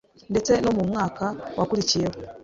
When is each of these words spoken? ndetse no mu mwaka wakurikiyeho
ndetse 0.31 0.51
no 0.63 0.71
mu 0.77 0.83
mwaka 0.89 1.25
wakurikiyeho 1.57 2.15